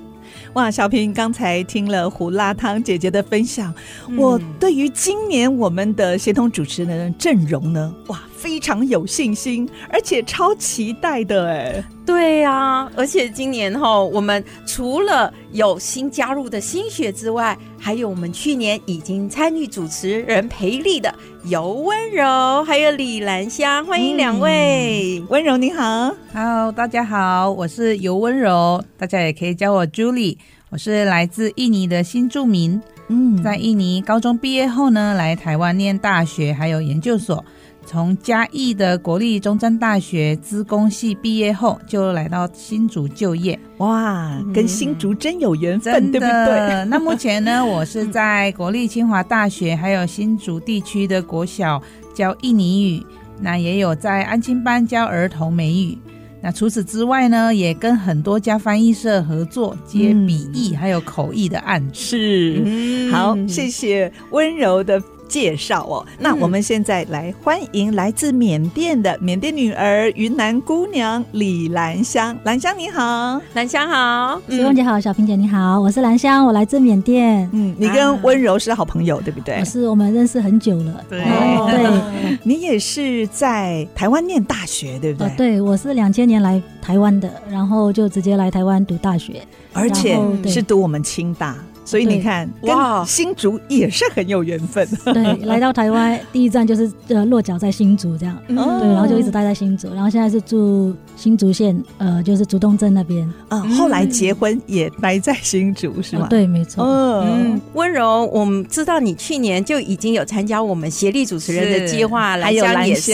[0.59, 3.73] 哇，小平刚才听了胡辣汤姐姐的分享，
[4.09, 11.85] 嗯、我对于今年我们的协同主持人阵容呢，哇，非常有信心，而且超期待的哎。
[12.07, 21.13] 对呀、啊，而且今年哈，我们除了有新加入的新血之外，还有我们去年已经参与主持人培力的
[21.45, 25.21] 尤温柔，还有李兰香，欢迎两位。
[25.29, 30.39] 温、嗯、柔你好，Hello，大家好，我是尤温柔，大家也可以叫我 Julie，
[30.71, 32.81] 我是来自印尼的新住民。
[33.09, 37.45] 嗯，在印尼高中毕业后呢，来台湾念大学还有研究所。
[37.89, 43.59] 从嘉义的国立中山大学资工系毕业后，就来到新竹就业。
[43.79, 46.85] 哇，跟新竹真有缘分，对不对？
[46.85, 51.83] 那目前呢， 我是在国立清华大学还有新竹地区的国小
[52.15, 53.03] 教印尼语，
[53.41, 55.97] 那也有在安亲班教儿童美语。
[56.43, 61.95] 那除此之外呢，也跟很多家翻译社合作接笔译还有口译的案子。
[61.95, 65.03] 是，嗯、好，谢谢温柔的。
[65.29, 72.37] 介绍哦，那我们现在来欢迎来自缅甸的缅甸女儿云南姑娘李兰香。
[72.45, 77.49] 兰香你好，兰香好，徐凤姐好，小萍姐你好，我是兰香，我来自缅甸。
[77.53, 79.59] 嗯，你跟温柔是好朋友，啊、对不对？
[79.59, 81.05] 我是，我们认识很久了。
[81.09, 85.29] 对，哦、对， 你也是在台湾念大学，对不对？
[85.29, 91.57] 哦、对，我是两千年来台湾的，然后就直接来台湾读大学，而且是读我们清大。
[91.89, 94.87] 所以你看，哇，新竹也是很有缘分。
[95.07, 103.27] 对， 来到台湾第一站就是呃落脚在新竹这样，哦、对，然后就一直待在新竹，然后现在是住新竹县，呃，就是竹东镇那边。
[103.49, 106.27] 啊、嗯，后来结婚也待在新竹是吗？
[106.29, 106.85] 对，没错。
[106.85, 113.13] 嗯，温柔，我们知道你去年就已经有参加我们协力主持人的计划，兰香也是，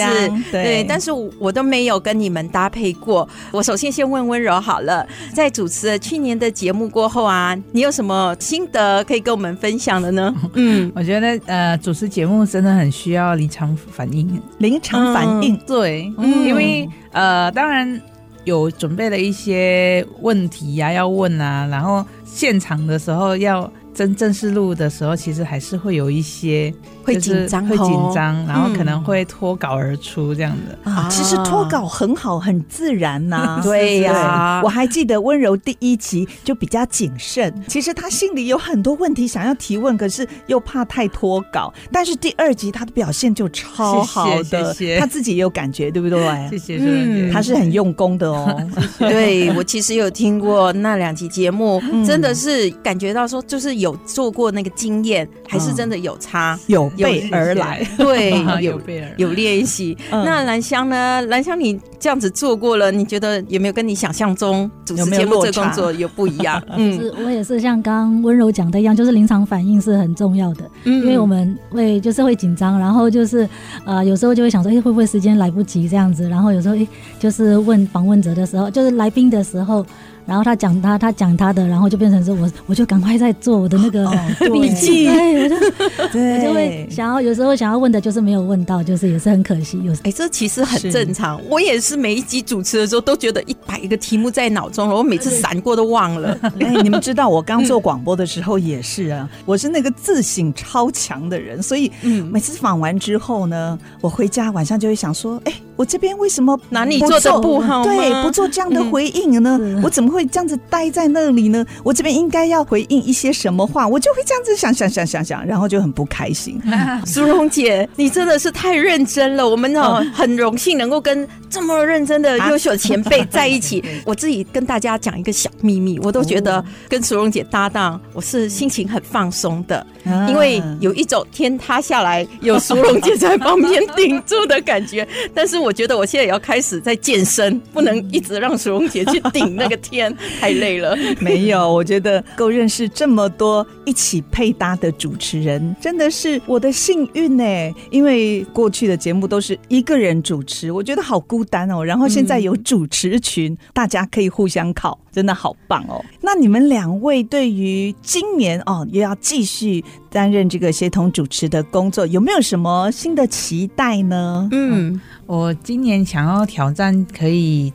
[0.51, 3.29] 对，对，但是我都没有跟你们搭配过。
[3.53, 10.35] 我首先先问温柔好了，在主持了去年的节目过后啊，你有什么新的可以跟我们分享的呢？
[10.55, 18.01] 嗯，我觉得呃，主持节目真的很需要临场反应，临场反应，嗯、对，嗯、因为呃，当然
[18.45, 26.73] 有准备了一些问题呀、啊，要问啊，然后现场的时候要真正式录的时候，其实还是会有一些。
[27.05, 31.09] 会紧张，会紧张，然后可能会脱稿而出这样的啊。
[31.11, 33.61] 其实脱稿很好，很自然呐。
[33.63, 41.73] 对呀，我还记得温柔第一集就比较谨慎，其实他心里有很多问题想要提问，可是又怕太脱稿。
[41.93, 46.19] 但是第二集他的表现就超好的，他自己也有感觉，对不对？
[46.51, 48.61] 谢谢，嗯，他是很用功的哦。
[48.99, 56.91] 对，我其实有听过那两集节目，真的是感觉到说，就是有做过那个经验，还是真的有差有。
[56.97, 59.97] 备 而来，对， 有备有练习。
[60.11, 61.23] 那兰香呢？
[61.29, 66.63] 兰香，你这样子做过了，你觉得有没有跟你想象中主持节目这个工作有不一样？
[66.77, 73.49] 嗯，是我也是像刚温柔讲的一样，就是临场反应是很重要的，嗯，因为我们会就是会紧张，然后就是
[73.85, 76.29] 呃有时候就会想说，哎，会不会时间来不及这样子？
[76.29, 76.87] 然后有时候哎，
[77.19, 79.85] 就是问访问者的时候，就是来宾的时候。
[80.27, 84.11] 然后他讲他，他讲他的，然后就变成是我，我就赶快在做我的那个
[84.53, 85.57] 笔记，对，我就
[86.17, 89.79] 我就会想要，有时候想要问的，就是没有问到，就是也是很可惜。
[89.85, 91.39] 有时候，哎，这其实很正常。
[91.51, 96.39] 我也是每一集主持的时候，都觉得一百个题目在脑中，我每次闪过都忘了。
[96.59, 101.93] 哎，你们知道我刚做广播的时候也是啊，我是那个自省超强的人，所以
[102.31, 107.85] 每次访完之后呢，我回家晚上就会想说，哎，我这边为什么哪里做的不好？
[107.85, 109.61] 对，不做这样的回应呢？
[109.83, 110.14] 我怎么？
[110.15, 111.67] 会这样子待在那里呢？
[111.83, 113.87] 我这边应该要回应一些什么话？
[113.87, 116.61] 我就会这样子想想想想想，然后就很不开心。
[117.05, 119.47] 苏荣姐，你真的是太认真了。
[119.47, 123.85] 我们呢很荣幸能够跟这么认真的优秀前辈在一起。
[124.07, 129.85] 我自己跟大家讲一个小秘密，我都觉得跟苏荣姐搭档，我是心情很放松的，
[130.29, 135.07] 因为有一种天塌下来有苏荣姐在旁边顶住的感觉。
[135.35, 140.04] 但是我觉得我现在也要开始在健身，不能一直让苏荣姐去顶那个天。
[140.41, 147.45] 太累了， 没有，我觉得够认识这么多一起配搭的主持人，真的是我的幸运呢。
[147.91, 151.85] 因为过去的节目都是一个人主持，我觉得好孤单哦。
[151.85, 156.05] 然后现在有主持群，嗯、大家可以互相考，真的好棒哦。
[156.21, 164.49] 那你们两位对于今年哦，又要继续担任这个协同主持的工作，有没有什么新的期待呢？
[164.53, 167.73] 嗯，我今年想要挑战，可以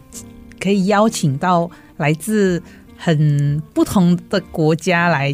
[0.59, 1.69] 可以邀请到。
[1.99, 2.61] 来自
[2.97, 5.33] 很不同的国家来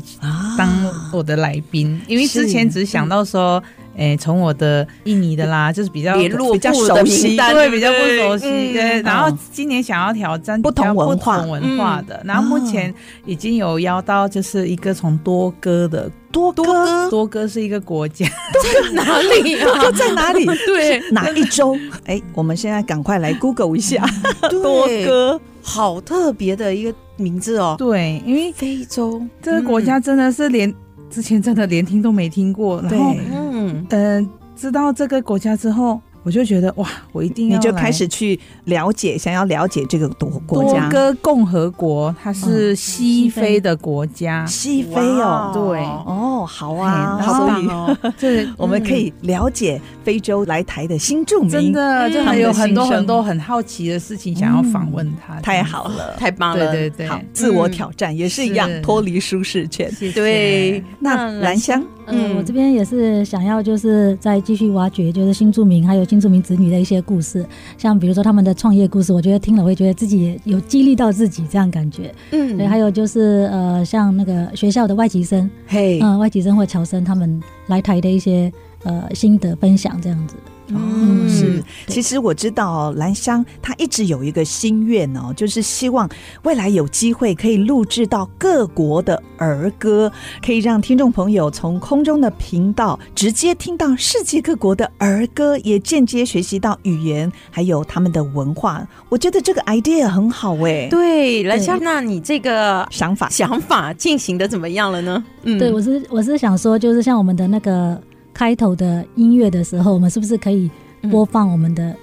[0.55, 0.69] 当
[1.11, 3.61] 我的来宾，啊、因为之前只想到说，
[3.95, 8.43] 诶，从、欸、我的印尼的啦，就是比较比较熟悉，对，比较不熟悉。
[8.45, 12.93] 对，对，然后今年想要挑战不同文化文化的，然后目前
[13.25, 19.65] 已经有邀到，就是一个从多哥的多哥，多哥是一个国家，在哪里啊？
[19.65, 20.45] 多 哥在哪里？
[20.67, 21.75] 对，哪一州？
[22.05, 24.05] 哎，我们现在赶快来 Google 一下
[24.51, 25.41] 多哥。
[25.67, 29.19] 好特别的一个名字哦，对，因为非洲。
[29.41, 30.75] 这个国家真的是连、嗯、
[31.09, 33.85] 之前真的连听都没听过，然后嗯。
[33.89, 40.89] 呃知道这个国家之后，我就觉得哇，我一定要你就开始去了解，想要了解这个多国家。
[40.89, 45.79] 多哥共和国，它是西非的国家，嗯、西非哦，对。
[45.79, 60.83] 哦，好啊，好棒哦，这 我们可以了解非洲来台的新住民，真的就还有很多很多很好奇的事情想要访问他，太好了，太棒了，对对对，好，自我挑战也是一样，脱离舒适圈，对。
[60.99, 61.83] 那兰香。
[62.07, 67.45] 嗯，我这边也是想要，就是再继续挖掘，就是新住民还有新住民子女的一些故事，
[67.77, 72.13] 像比如说他们的创业故事，我觉得听了会觉得自己有激励到自己这样感觉。
[72.31, 78.51] 嗯，对，还有就是呃，像那个学校的外籍生，嘿，嗯，外籍生或侨生他们来台的一些
[78.83, 80.35] 呃心得分享这样子。
[80.73, 86.09] 哦，嗯、是，其实我知道兰香她一直有一个心愿哦，就是希望
[86.43, 90.11] 未来有机会可以录制到各国的儿歌，
[90.43, 98.87] 可以让听众朋友从空中的频道直接听到世界各国的儿歌，也间接学习到语言还有他们的文化。
[99.09, 100.87] 我觉得这个 idea 很好哎。
[100.89, 105.23] 对，兰香，那你这个想法想法进行的怎么样了呢？
[105.43, 108.01] 嗯，对我是我是想说，就是像我们的那个。
[108.35, 110.69] 开头的音乐的时候，我们是不是可以
[111.09, 111.95] 播放我们的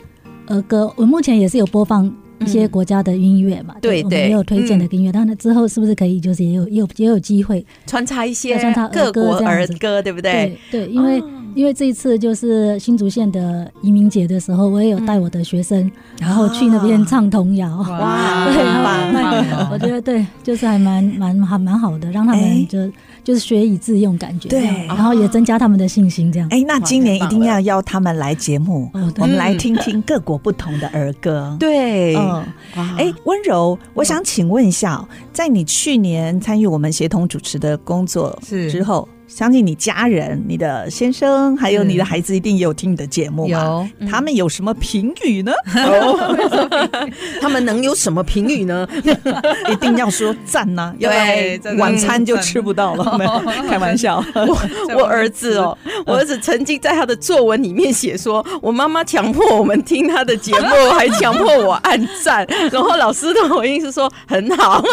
[0.47, 0.87] 儿歌？
[0.87, 2.11] 嗯、我目前也是有播放
[2.41, 5.13] 一些国家的音乐嘛，对，我们也有推荐的音乐。
[5.13, 10.59] 当然、嗯、之后是不是可以，就是也有也有也有机会穿插一些穿插各国儿歌，对不对？
[10.71, 11.21] 对，对，因为。
[11.21, 17.77] 哦因为这一次就是新竹县的移民节的时候，我也有带我的学生，嗯、然后去那边唱童谣。
[17.91, 19.69] 哇， 对，很棒！
[19.71, 22.93] 我觉得对，就是还蛮蛮还蛮好的，让他们就、欸、
[23.25, 26.31] 就是学以致用，感觉对，然后也增加他们的信心。
[26.33, 31.57] 这样，哎、欸，那今年一定要邀他们来节目，我们来听听各国不同的儿歌。
[31.59, 32.45] 对，嗯，
[32.75, 38.39] 哎、欸，温柔，我想请问一下，在你去年参与我们协同主持的工作
[38.71, 39.09] 之后。
[39.27, 43.63] 相信你家人、你的先生还有你的孩子一定也有听你的节目吧？
[43.99, 45.53] 有，他们有什么评语呢？
[47.41, 48.87] 他们能有什么评语呢？
[49.73, 50.93] 一定要说赞呐！
[50.99, 53.19] 要不然，晚餐就吃不到了。
[53.69, 54.59] 开玩笑，我
[54.99, 64.85] 我儿子哦，我儿子曾经在他的作文里面写说，我妈妈强迫我们听他的节目，还强迫我按赞，然后老师的回应是说很好。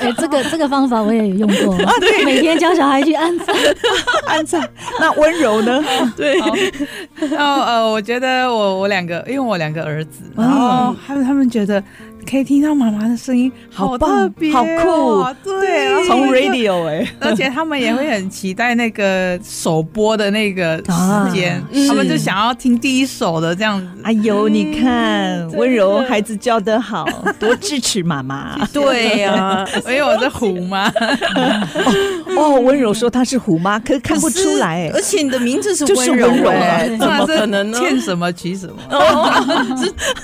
[0.00, 2.95] 哎，这个这个方法我也有用过啊，对，每天教小孩。
[2.96, 3.54] 还去安葬，
[4.26, 4.68] 安葬。
[4.98, 5.84] 那温柔呢？
[6.16, 6.38] 对，
[7.30, 11.82] 然后呃，我觉得我我两个，因为我两个儿子，然后他们他们觉得。
[12.28, 23.86] 可以听到妈妈的声音，好特别，好酷，对，从 radio 哎，而且他们也会很期待那个首播的那个时间， 他们就想要听第一首的这样子。
[24.02, 27.06] 哎呦，你看温柔孩子教得好，
[27.38, 28.58] 多支持妈妈。
[28.72, 30.92] 对呀，因为我是虎妈。
[32.36, 37.78] 哦，温柔说她是虎妈，可是看不出来，而且你的名字是温柔哎，怎么可能呢？
[37.78, 38.74] 欠什么取什么。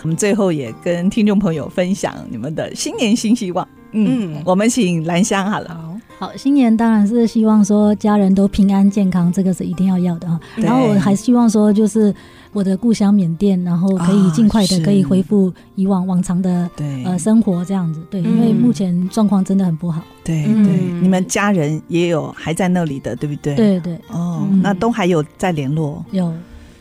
[0.03, 1.92] 我们最后也跟听众朋友分。
[1.93, 3.69] 分享你们的新年新希望。
[3.93, 5.69] 嗯，嗯，我们请兰香好了。
[6.19, 10.41] 好，好，新年当然是希望说家人都平安健康，这个是一定要要的哈。
[10.57, 12.15] 然后我还希望说，就是
[12.55, 18.01] 我的故乡缅甸，然后可以尽快的可以恢复以往往常的对呃生活这样子。
[18.11, 20.03] 对，因为目前状况真的很不好。
[20.25, 23.55] 对对，你们家人也有还在那里的，对不对？
[23.55, 23.99] 对对。
[24.09, 26.03] 哦，那都还有在联络。
[26.13, 26.33] 有。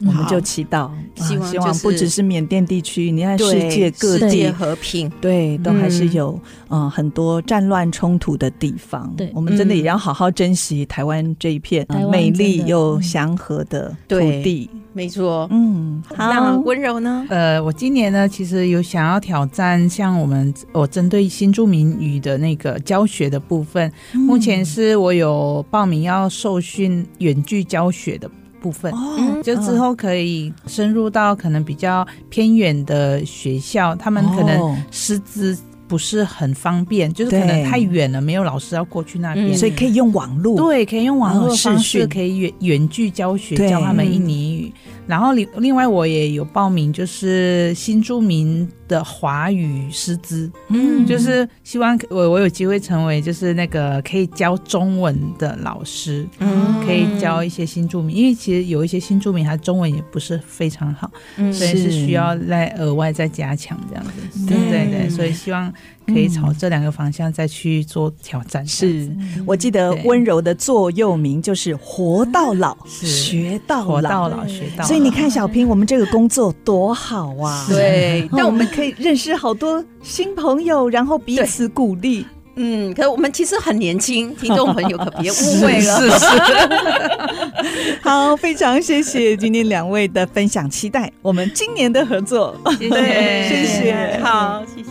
[0.05, 6.39] 我们就祈祷，希望希望不只是缅甸地区，你看世界各地和平，对，都还是有
[6.69, 9.13] 嗯很多战乱冲突的地方。
[9.15, 14.69] 对，我们真的也要好好珍惜台湾这一片美丽又祥和的土地。
[14.93, 17.25] 没错，嗯，好，那温柔呢？
[17.29, 28.29] 呃，我今年呢，其实有想要挑战，像我们我针对新住民语的那个教学的部分，目前是我有报名要受训远距教学的。
[28.61, 35.57] 部分，哦、就之后可以深入到可能比较偏远的学校，他们可能师资
[35.87, 44.71] 不是很方便，哦、就是可能太远了，没有老师要过去那边，所以可以用网络，对，可以用网络的方式，可以远远距教学，教他们印尼语。
[45.11, 65.73] 然后另另外我也有报名，就是新著名的华语师资，嗯，就是希望我我有机会成为就是那个可以教中文的老师，嗯，可以教一些新著名，因为其实有一些新著名他中文也不是非常好，嗯，所以是需要来额外再加强这样子，对对对，所以希望。
[66.07, 68.65] 可以朝这两个方向再去做挑战。
[68.65, 69.09] 是，
[69.45, 74.83] 我记得温柔的座右铭就是“活到老，学到老”，活到老学到老。
[74.83, 77.65] 所以你看，小平，我们这个工作多好啊！
[77.69, 82.25] 对， 但我们可以认识好多新朋友，然后彼此鼓励。
[82.55, 85.99] 嗯，可是我们其实很年轻， 听众朋友可别误会了。
[86.01, 87.99] 是是是。
[88.03, 92.53] 好，非常谢谢今天两位的分享，期待我们今年的合作。
[92.77, 94.90] 谢谢，谢谢，好，谢谢。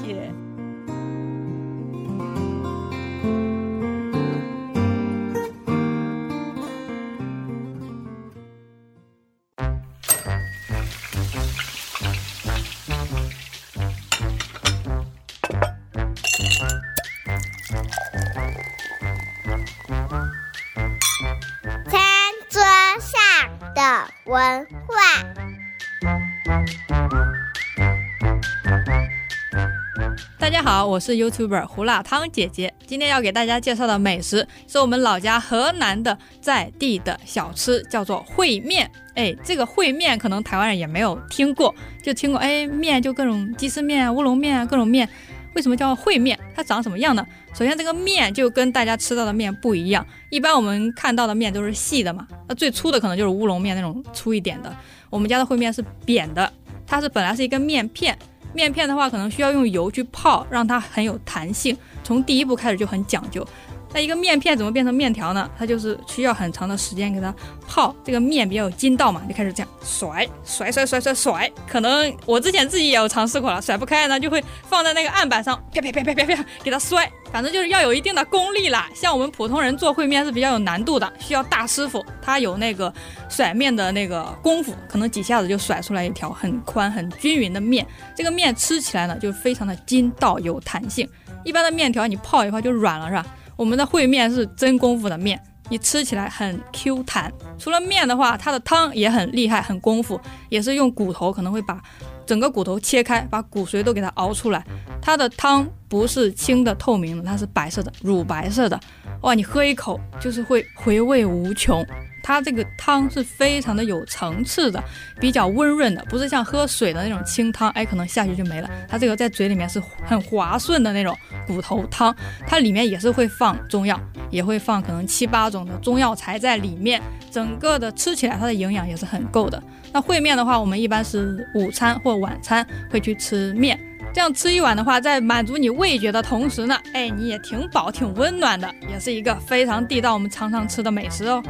[30.91, 32.75] 我是 YouTuber 胡辣汤姐姐。
[32.85, 38.91] 今天要给大家介绍的美食是我们老家河南的在地的小吃，叫做烩面。
[39.15, 41.73] 哎，这个烩面可能台湾人也没有听过，
[42.03, 45.09] 就听过哎面就各种鸡丝面、乌龙面啊，各种面。
[45.55, 46.37] 为什么叫烩面？
[46.57, 47.25] 它长什么样呢？
[47.55, 50.05] 首先，这个面就跟大家吃到的面不一样。
[50.29, 54.77] 一般我们看到的面都是细的嘛，那最粗的可能就是乌龙面那种粗一点的。
[55.09, 56.53] 我们家的烩面是扁的，
[56.85, 58.19] 它是本来是一个面片，
[58.53, 61.77] 面片的话可能需要用油去泡，让它很有弹性。
[62.03, 63.47] 从第一步开始就很讲究。
[63.93, 65.51] 那一个面片怎么变成面条呢？
[65.59, 67.35] 它就是需要很长的时间给它
[67.67, 71.51] 泡，这个面比较有筋道嘛，就开始这样甩甩甩甩甩甩。
[71.67, 77.11] 可能我之前自己也有尝试过了，甩不开呢，就会放在那个案板上，啪啪啪啪啪啪给它摔。
[77.33, 78.89] 反正就是要有一定的功力啦。
[78.93, 82.93] 像我们普通人做烩面是比较有难度的，需要大师傅，他有那个
[83.29, 87.87] 甩面的那个功夫，可能几下子就甩出来一条很宽很均匀的面。
[88.17, 91.09] 这个面吃起来呢，就非常的筋道有弹性。
[91.45, 93.25] 一般的面条你泡一泡就软了，是吧？
[93.61, 95.39] 我们的烩面是真功夫的面，
[95.69, 97.31] 你吃起来很 Q 弹。
[97.59, 101.79] 除了面的话，它的汤也很厉害，很功夫，也是用骨头，可能会把
[102.25, 104.65] 整个骨头切开，把骨髓都给它熬出来。
[105.03, 108.81] 它的汤不是清的透明的，它是白色的，乳白色的。
[109.21, 111.87] 哇，你喝一口就是会回味无穷。
[112.23, 114.83] 它这个汤是非常的有层次的，
[115.19, 118.71] 比较温润的，不是像喝水的那种清汤，哎，可能下去就没了。
[118.89, 121.17] 它这个在嘴里面是很滑顺的那种
[121.47, 122.15] 骨头汤，
[122.47, 123.99] 它里面也是会放中药，
[124.31, 127.01] 也会放可能七八种的中药材在里面，
[127.31, 129.63] 整个的吃起来它的营养也是很够的。
[129.93, 133.79] 那烩面的话，我们一般是午餐或晚餐会去吃面，
[134.15, 141.43] 这样吃一碗的话，在满足你味觉的同时呢，哎，你也挺饱挺温暖的，也是一个非常地道我们常常吃的美食哦。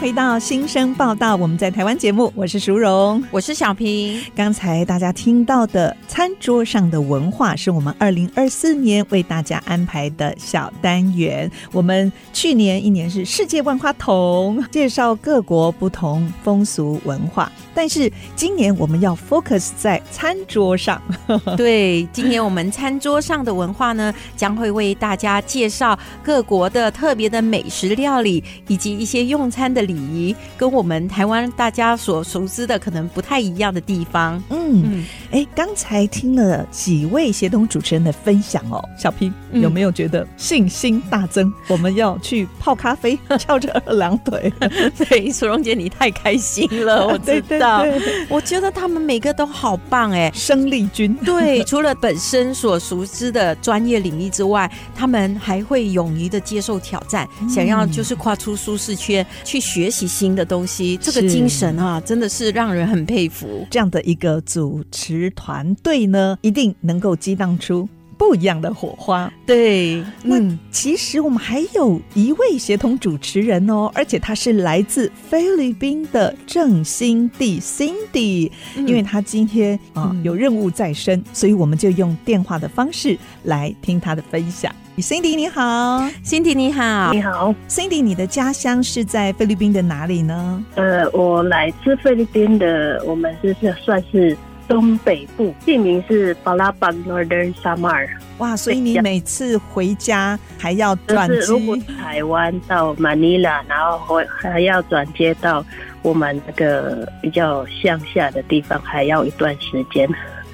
[0.00, 4.18] 回到新生报道，我们在台湾节目，我是淑荣，我是小平。
[4.34, 11.50] 刚才大家听到的餐桌上的文化，是我们二零二四年为大家安排的小单元。
[11.70, 21.00] 我们去年一年是世界万花筒，介绍各国不同风俗文化，但是今年我们要 focus 在餐桌上。
[21.58, 34.42] 对，今年我们餐桌上的文化呢，将会为大家介绍各国的特别的美食料理，以及一些用餐的礼仪跟我们台湾大家所熟知的可能不太一样的地方。
[34.50, 41.52] 嗯，哎、嗯，刚才听了几位协同主持人的分享哦，小平、嗯、有没有觉得信心大增？
[41.66, 44.52] 我们要去泡咖啡， 翘着二郎腿。
[44.96, 47.82] 对，苏荣姐你太开心了， 我知道。
[47.82, 51.12] 对对对，我觉得他们每个都好棒哎，生力军。
[51.24, 59.80] 对，除了本身所熟知的专业领域之外，他们还会勇于的接受挑战，嗯、想要就是跨出舒适圈去学。
[59.80, 63.66] 学习新的东西，这个精神啊，真的是让人很佩服。
[63.70, 69.30] 这样的一个主持团队呢，一定能够激荡出不一样的火花。
[69.44, 84.72] 对，嗯，其实我们还有一位协同主持人哦，而且他是来自菲律宾的郑辛蒂 Cindy，因为他今天啊、嗯、有任务在身，所以我们就用电话的方式来听他的分享。
[84.98, 90.62] Cindy 你好，Cindy 你好，你好，Cindy 你的家乡是在菲律宾的哪里呢？
[90.74, 94.36] 呃，我来自菲律宾的，我们就是算是
[94.70, 98.08] 东北部，地名是巴拉邦 Northern Samar。
[98.38, 101.36] 哇，所以你每次回家还要转机？
[101.48, 105.64] 如果台湾到马尼拉，然后回还要转接到
[106.02, 110.08] 我们那个比较乡下的地方，还要一段时间。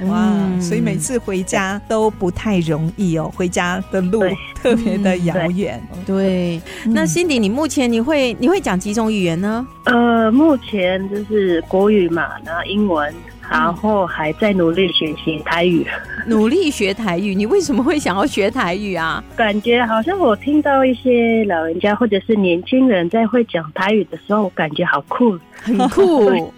[0.08, 4.22] 哇，所以每次回家都不太容易哦，回家的路
[4.54, 5.80] 特别的遥远。
[6.06, 9.66] 对，那 Cindy，你目前你会你会讲几种语言呢？
[9.84, 13.14] 呃，目前就是国语嘛，然后英文。
[13.50, 15.86] 然后还在努力学习台语。
[16.26, 19.22] 努力学台语，你为什么会想要学台语啊？
[19.36, 25.38] 感觉好像我听到一些老人家或者是年轻人在会讲台语的时候，我感觉好酷。
[25.62, 26.52] 很 酷，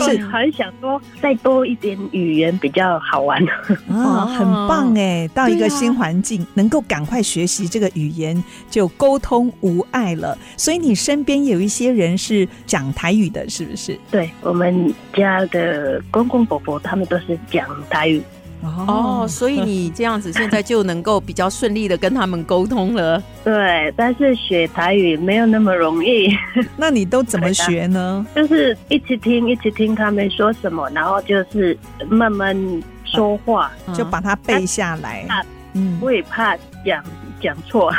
[0.00, 3.42] 是很想说再多一点语言比较好玩
[3.88, 5.28] 啊，很棒哎！
[5.34, 10.36] 到一个新环境，能够赶快学习这个语言，就沟通无碍了。
[10.56, 13.98] 所以你身边有一些人是讲台语的，是不是？
[14.10, 18.22] 对，我们家的公公婆婆他们都是讲台语。
[18.62, 23.22] 哦，所以你这样子现在就能够比较顺利的跟他们沟通了。
[23.42, 26.28] 对，但是学台语没有那么容易。
[26.76, 28.26] 那你都怎么学呢？
[28.36, 31.76] 就是一直听，一直听他们说什么，然后就是
[32.08, 32.56] 慢慢
[33.04, 35.26] 说话，嗯、就把它背下来。
[35.72, 37.02] 嗯，我也怕讲
[37.40, 37.92] 讲错。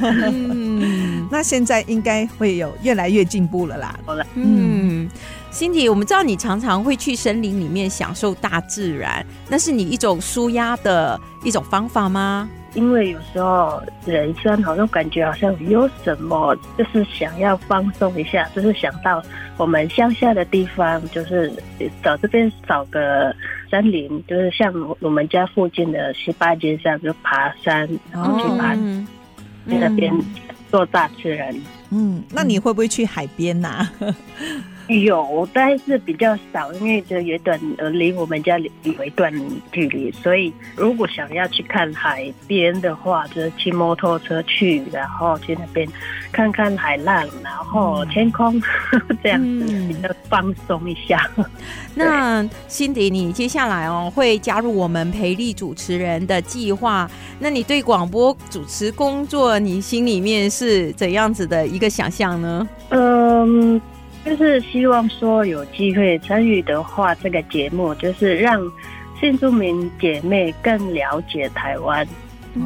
[0.00, 3.98] 嗯，那现在应该会有越来越进步了啦。
[4.06, 5.08] 好了，嗯。
[5.52, 12.48] Cindy，我们知道你常常会去森林里面享受大自然，那是你一种舒压的一种方法吗？
[12.74, 19.22] 因为有时候人生好像感觉好像有什么，就是想要放松一下，就是想到
[19.58, 21.52] 我们乡下的地方，就是
[22.02, 23.34] 找这边找个
[23.70, 28.74] 森林，就是像我们家附近的十八尖山，就爬山，然后去爬
[29.66, 30.10] 那边
[30.70, 31.54] 做大自然。
[31.90, 33.92] 嗯，那你会不会去海边呐、啊？
[34.88, 39.32] 有，但是比较少，因为这有一段呃离我们家有一段
[39.70, 45.88] 距离，所以如果想要去看海边的话，就是骑摩托车去，然后去那边
[46.32, 48.60] 看看海浪，然后天空、
[48.92, 51.30] 嗯、这样子比较放松一下。
[51.94, 62.68] 那 Cindy，你接下来哦会加入我们培力主持人的计划，那你对广播主持工作，你心里面是怎样子的一个想象呢？
[62.90, 63.80] 嗯。
[64.24, 68.60] 就是希望说有机会参与的话，这个节目就是让
[69.20, 72.06] 新住民姐妹更了解台湾，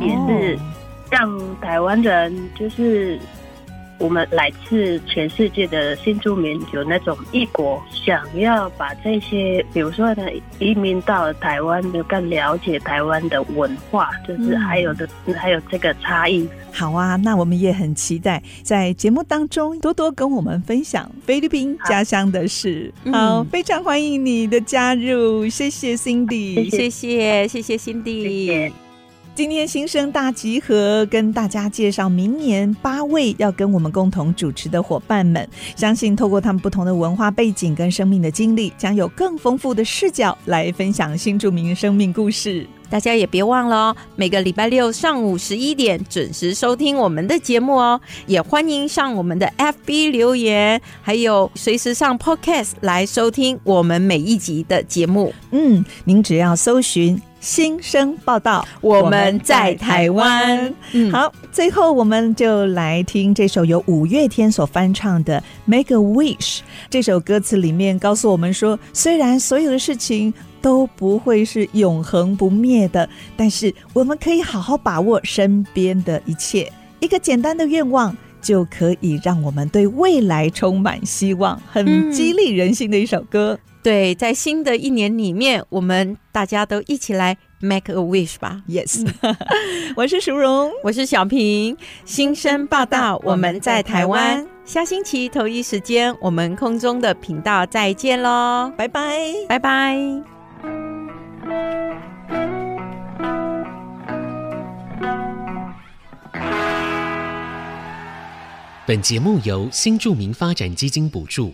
[0.00, 0.58] 也是
[1.10, 3.18] 让台湾人就是。
[3.98, 10.22] 我们来自全世界的新住民有那种异国，想要把这些，比如说呢，
[10.58, 16.48] 移民到台湾，的更了解台湾的文化，就是还有的，嗯、还有这个差异。
[16.72, 22.92] 好啊，那我们也很期待在节目当中多多跟我们分享菲律宾家乡的事。
[23.06, 28.22] 好，好嗯、非常欢迎你的加入，谢谢 Cindy，谢谢谢谢 Cindy。
[28.22, 28.85] 谢谢
[29.36, 35.46] 今天新生大集合，跟大家介绍明年八位要跟我们共同主持的伙伴们。
[35.76, 42.66] 相信透过他们不同的文化背景跟生命的经历，将有更丰富的视角来分享新著名生命故事。
[42.88, 48.00] 大家也别忘了哦，每个礼拜六上午十一点准时收听我们的节目哦。
[48.26, 55.32] 也欢迎上我们的 FB 留言，还有随时上 Podcast 来收听我们每一集的节目。
[55.50, 57.20] 嗯，您只要搜寻。
[57.38, 60.74] 新生报道，我们在台湾。
[60.90, 66.58] 嗯，好，最后我们就来听这首由五月天所翻唱的《Make a Wish》。
[66.90, 70.34] 这首歌词里面告诉我们说，虽然所有的事情
[70.66, 76.72] 都不会是永恒不灭的，但是我们可以好好把握身边的一切。
[76.98, 83.54] 一个简单的愿望，就可以让我们对未来充满希望，很激励人心的一首歌。
[83.54, 88.60] 嗯对，在新的一年里面，我们大家都一起来 make a wish 吧。
[88.68, 89.06] Yes，
[89.94, 91.76] 我是淑荣，我是小平。
[92.04, 94.44] 新生报道，我们在台湾。
[94.64, 100.35] 下星期同一时间，我们空中的频道再见喽，拜拜，拜拜。
[108.86, 111.52] 本节目由新住民发展基金补助。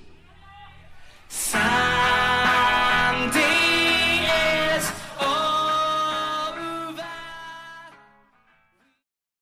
[1.29, 1.82] 三